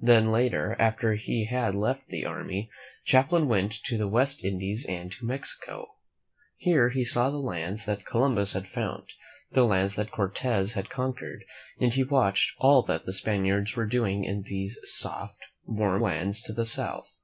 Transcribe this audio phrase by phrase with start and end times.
[0.00, 2.70] Then later, after he had left the army,
[3.04, 5.96] Cham plain went to the West Indies and to Mexico.
[6.56, 9.12] Here he saw the lands that Columbus had found,
[9.52, 11.44] the lands that Cortez had conquered,
[11.78, 16.54] and he watched all that the Spaniards were doing in these soft, warm lands to
[16.54, 17.20] the south.